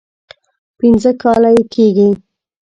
[0.77, 2.09] پنځه کاله یې کېږي.